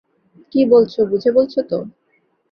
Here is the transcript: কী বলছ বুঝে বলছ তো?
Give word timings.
কী 0.51 0.61
বলছ 0.65 0.93
বুঝে 1.09 1.29
বলছ 1.31 1.53
তো? 1.69 1.77